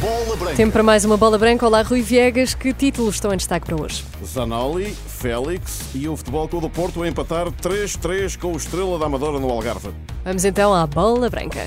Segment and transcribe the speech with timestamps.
[0.00, 0.56] Bola Branca.
[0.56, 1.66] Tempo para mais uma bola branca.
[1.66, 2.54] Olá, Rui Viegas.
[2.54, 4.04] Que títulos estão em destaque para hoje?
[4.24, 9.06] Zanoli, Félix e o Futebol Clube do Porto a empatar 3-3 com o Estrela da
[9.06, 9.90] Amadora no Algarve.
[10.24, 11.66] Vamos então à bola branca.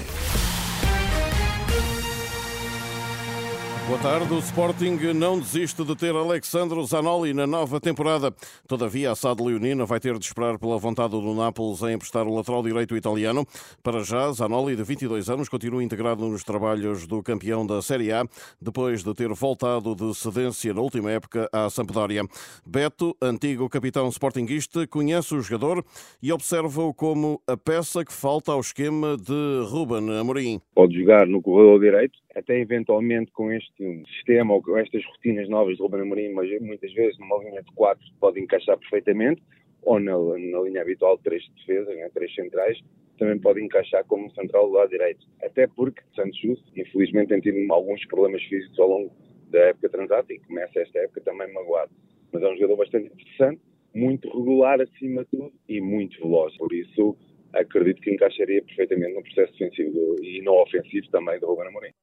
[3.89, 4.31] Boa tarde.
[4.31, 8.31] O Sporting não desiste de ter Alexandro Zanoli na nova temporada.
[8.67, 12.35] Todavia, a SAD Leonina vai ter de esperar pela vontade do Nápoles em emprestar o
[12.35, 13.47] lateral direito italiano.
[13.81, 18.23] Para já, Zanoli, de 22 anos, continua integrado nos trabalhos do campeão da Série A,
[18.61, 22.21] depois de ter voltado de cedência na última época à Sampdoria.
[22.63, 25.83] Beto, antigo capitão sportinguista, conhece o jogador
[26.21, 30.61] e observa-o como a peça que falta ao esquema de Ruben Amorim.
[30.75, 35.75] Pode jogar no corredor direito, até eventualmente com este sistema ou com estas rotinas novas
[35.75, 39.41] de Ruben Amorim, mas muitas vezes numa linha de quatro pode encaixar perfeitamente,
[39.83, 42.77] ou na, na linha habitual de três de defesa, né, três centrais,
[43.17, 45.25] também pode encaixar como central do lado direito.
[45.43, 49.11] Até porque Santos Justo, infelizmente, tem tido alguns problemas físicos ao longo
[49.49, 51.91] da época transata e começa esta época também magoado.
[52.31, 53.61] Mas é um jogador bastante interessante,
[53.93, 56.55] muito regular acima de tudo e muito veloz.
[56.57, 57.17] Por isso,
[57.53, 61.93] acredito que encaixaria perfeitamente no processo defensivo e no ofensivo também do Ruben Amorim.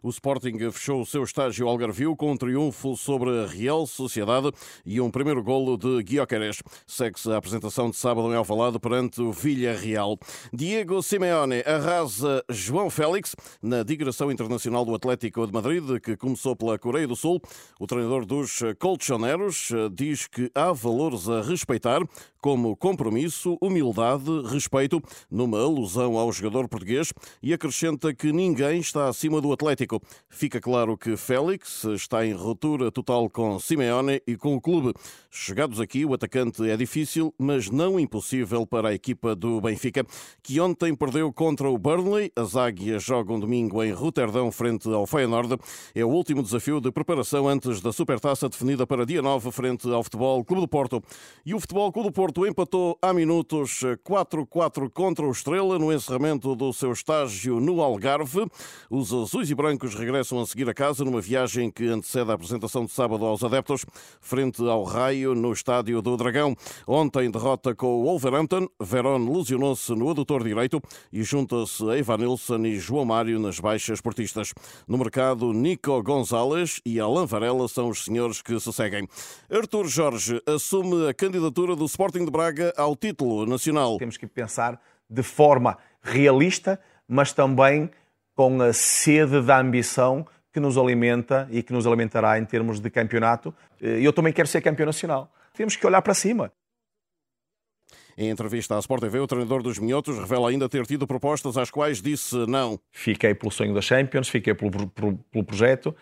[0.00, 4.52] O Sporting fechou o seu estágio Algarvio com um triunfo sobre a Real Sociedade
[4.86, 6.62] e um primeiro golo de Guioqueres.
[6.86, 10.16] Segue-se a apresentação de sábado em Alvalade perante o Villarreal.
[10.52, 16.78] Diego Simeone arrasa João Félix na digressão internacional do Atlético de Madrid, que começou pela
[16.78, 17.40] Coreia do Sul.
[17.80, 22.00] O treinador dos colchoneros diz que há valores a respeitar,
[22.40, 29.40] como compromisso, humildade, respeito, numa alusão ao jogador português, e acrescenta que ninguém está acima
[29.40, 29.87] do Atlético.
[30.28, 34.92] Fica claro que Félix está em ruptura total com Simeone e com o clube.
[35.30, 40.04] Chegados aqui, o atacante é difícil, mas não impossível para a equipa do Benfica,
[40.42, 42.32] que ontem perdeu contra o Burnley.
[42.34, 45.56] As águias jogam domingo em Roterdão, frente ao Feyenoord.
[45.94, 50.02] É o último desafio de preparação antes da supertaça definida para dia 9, frente ao
[50.02, 51.02] Futebol Clube do Porto.
[51.46, 56.56] E o Futebol Clube do Porto empatou há minutos 4-4 contra o Estrela no encerramento
[56.56, 58.46] do seu estágio no Algarve.
[58.90, 62.84] Os azuis e brancos regressam a seguir a casa numa viagem que antecede a apresentação
[62.84, 63.84] de sábado aos adeptos,
[64.20, 66.56] frente ao Raio, no estádio do Dragão.
[66.86, 68.68] Ontem, derrota com o Wolverhampton.
[68.80, 70.80] Verón lesionou-se no adutor direito
[71.12, 74.52] e junta-se a Evanilson e João Mário nas baixas portistas.
[74.86, 79.06] No mercado, Nico Gonzalez e Alain Varela são os senhores que se seguem.
[79.50, 83.98] Artur Jorge assume a candidatura do Sporting de Braga ao título nacional.
[83.98, 87.90] Temos que pensar de forma realista, mas também
[88.38, 92.88] com a sede da ambição que nos alimenta e que nos alimentará em termos de
[92.88, 93.52] campeonato.
[93.80, 95.28] Eu também quero ser campeão nacional.
[95.54, 96.52] Temos que olhar para cima.
[98.16, 101.68] Em entrevista à Sport TV, o treinador dos Minhotos revela ainda ter tido propostas às
[101.68, 102.78] quais disse não.
[102.92, 105.92] Fiquei pelo sonho da Champions, fiquei pelo, pelo, pelo projeto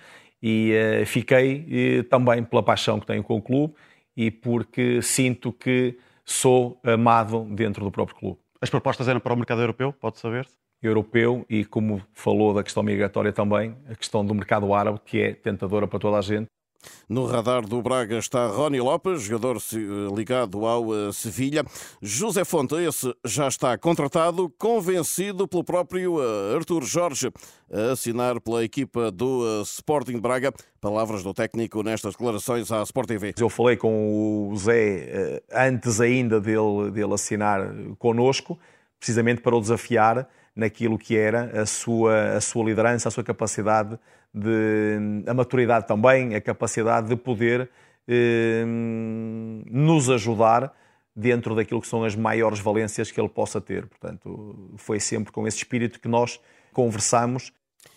[0.43, 3.73] e uh, fiquei e, também pela paixão que tenho com o clube
[4.15, 8.39] e porque sinto que sou amado dentro do próprio clube.
[8.61, 10.66] As propostas eram para o mercado europeu, pode saber-se?
[10.83, 15.35] Europeu e, como falou da questão migratória também, a questão do mercado árabe, que é
[15.35, 16.47] tentadora para toda a gente.
[17.09, 19.59] No radar do Braga está Rony Lopes, jogador
[20.15, 21.65] ligado ao Sevilha.
[22.01, 26.21] José Fonte, esse já está contratado, convencido pelo próprio
[26.55, 27.33] Artur Jorge
[27.73, 30.53] a assinar pela equipa do Sporting de Braga.
[30.81, 33.35] Palavras do técnico nestas declarações à Sport TV.
[33.37, 38.57] Eu falei com o Zé antes ainda dele, dele assinar connosco,
[39.01, 43.99] precisamente para o desafiar naquilo que era a sua, a sua liderança, a sua capacidade
[44.33, 47.71] de a maturidade também, a capacidade de poder
[48.09, 50.75] eh, nos ajudar
[51.15, 53.87] dentro daquilo que são as maiores valências que ele possa ter.
[53.87, 56.39] Portanto, foi sempre com esse espírito que nós
[56.73, 57.53] conversamos.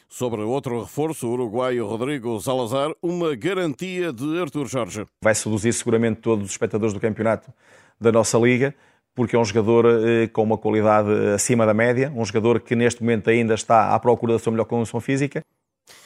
[0.07, 5.05] Sobre outro reforço, o uruguaio Rodrigo Salazar, uma garantia de Artur Jorge.
[5.21, 7.53] Vai seduzir seguramente todos os espectadores do campeonato
[8.01, 8.73] da nossa liga,
[9.19, 13.01] porque é um jogador eh, com uma qualidade acima da média, um jogador que neste
[13.01, 15.43] momento ainda está à procura da sua melhor condição física.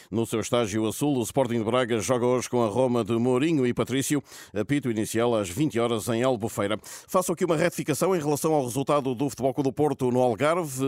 [0.09, 3.13] No seu estágio a sul, o Sporting de Braga joga hoje com a Roma de
[3.13, 6.79] Mourinho e Patrício, apito inicial às 20 horas em Albufeira.
[7.07, 10.83] Faço aqui uma retificação em relação ao resultado do Futebol Clube do Porto no Algarve,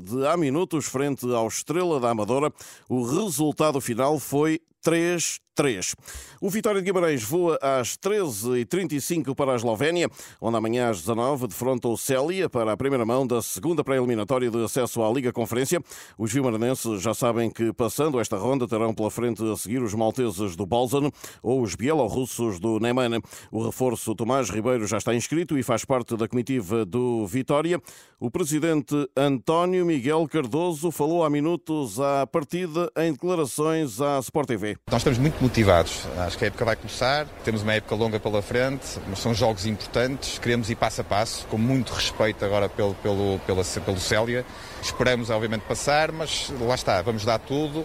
[0.00, 2.50] de há minutos, frente ao Estrela da Amadora.
[2.88, 5.96] O resultado final foi 3 3.
[6.40, 10.08] O Vitória de Guimarães voa às 13h35 para a Eslovénia,
[10.40, 14.62] onde amanhã às 19 defronta o Célia para a primeira mão da segunda pré-eliminatória de
[14.62, 15.82] acesso à Liga Conferência.
[16.18, 20.54] Os vimaranenses já sabem que, passando esta ronda, terão pela frente a seguir os malteses
[20.54, 21.10] do Bolzano
[21.42, 23.06] ou os bielorrussos do Neymar.
[23.50, 27.80] O reforço Tomás Ribeiro já está inscrito e faz parte da comitiva do Vitória.
[28.20, 34.75] O presidente António Miguel Cardoso falou há minutos à partida em declarações à Sport TV.
[34.90, 36.06] Nós estamos muito motivados.
[36.18, 39.66] Acho que a época vai começar, temos uma época longa pela frente, mas são jogos
[39.66, 44.44] importantes, queremos ir passo a passo, com muito respeito agora pelo, pelo, pela, pelo Célia.
[44.82, 47.84] Esperamos, obviamente, passar, mas lá está, vamos dar tudo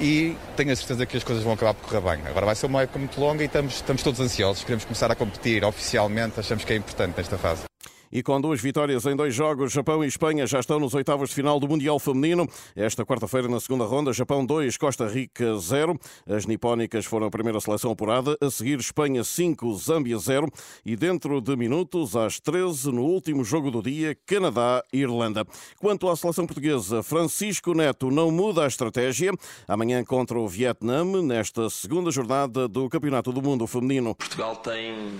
[0.00, 2.26] e tenho a certeza que as coisas vão acabar por correr bem.
[2.26, 5.14] Agora vai ser uma época muito longa e estamos, estamos todos ansiosos, queremos começar a
[5.14, 7.69] competir oficialmente, achamos que é importante nesta fase.
[8.12, 11.34] E com duas vitórias em dois jogos, Japão e Espanha já estão nos oitavos de
[11.36, 12.48] final do Mundial Feminino.
[12.74, 15.96] Esta quarta-feira, na segunda ronda, Japão 2, Costa Rica 0.
[16.26, 18.36] As nipónicas foram a primeira seleção apurada.
[18.40, 20.48] A seguir, Espanha 5, Zâmbia 0.
[20.84, 25.46] E dentro de minutos, às 13, no último jogo do dia, Canadá e Irlanda.
[25.78, 29.32] Quanto à seleção portuguesa, Francisco Neto não muda a estratégia.
[29.68, 34.16] Amanhã contra o Vietnã, nesta segunda jornada do Campeonato do Mundo Feminino.
[34.16, 35.12] Portugal tem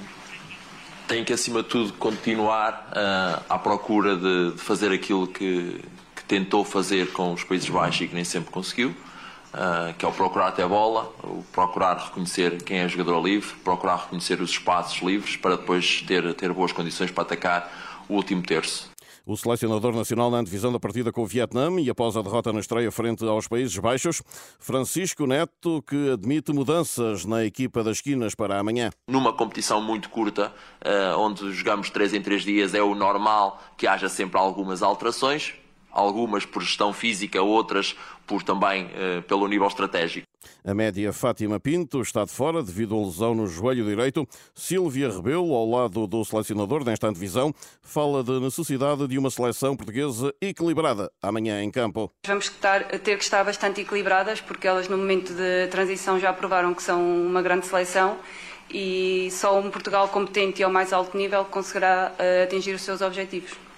[1.11, 5.81] tem que, acima de tudo, continuar uh, à procura de, de fazer aquilo que,
[6.15, 10.09] que, tentou fazer com os Países Baixos e que nem sempre conseguiu, uh, que é
[10.09, 15.03] o procurar até bola, o procurar reconhecer quem é jogador livre, procurar reconhecer os espaços
[15.03, 18.89] livres para depois ter, ter boas condições para atacar o último terço.
[19.27, 22.61] O selecionador nacional na antevisão da partida com o Vietnã e após a derrota na
[22.61, 24.23] estreia frente aos Países Baixos,
[24.59, 28.91] Francisco Neto, que admite mudanças na equipa das esquinas para amanhã.
[29.09, 33.87] Numa competição muito curta, eh, onde jogamos 3 em 3 dias, é o normal que
[33.87, 35.55] haja sempre algumas alterações,
[35.91, 37.95] algumas por gestão física, outras
[38.27, 40.30] por também eh, pelo nível estratégico.
[40.64, 44.26] A média Fátima Pinto está de fora devido à lesão no joelho direito.
[44.55, 50.35] Silvia Rebelo, ao lado do selecionador nesta antevisão, fala da necessidade de uma seleção portuguesa
[50.41, 52.12] equilibrada amanhã em campo.
[52.26, 52.52] Vamos
[53.02, 57.00] ter que estar bastante equilibradas porque elas no momento de transição já provaram que são
[57.00, 58.19] uma grande seleção
[58.73, 63.00] e só um Portugal competente e ao mais alto nível conseguirá eh, atingir os seus
[63.00, 63.70] objetivos.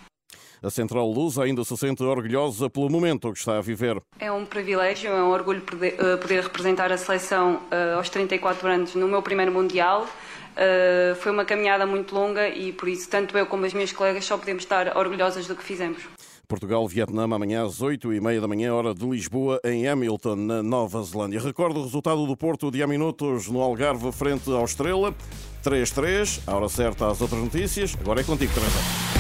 [0.63, 4.01] A Central Luz ainda se sente orgulhosa pelo momento que está a viver.
[4.21, 8.69] É um privilégio, é um orgulho poder, eh, poder representar a seleção uh, aos 34
[8.69, 10.07] anos no meu primeiro Mundial.
[10.53, 14.25] Uh, foi uma caminhada muito longa e por isso tanto eu como as minhas colegas
[14.25, 16.01] só podemos estar orgulhosas do que fizemos.
[16.47, 21.03] Portugal-Vietnã amanhã às 8 e meia da manhã, hora de Lisboa, em Hamilton, na Nova
[21.03, 21.41] Zelândia.
[21.41, 25.13] Recordo o resultado do Porto de há minutos no Algarve, frente ao Estrela.
[25.65, 27.97] 3-3, a hora certa às outras notícias.
[28.01, 29.12] Agora é contigo, Teresa.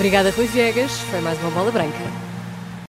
[0.00, 0.92] Obrigada, Rui Viegas.
[1.10, 2.29] Foi mais uma bola branca.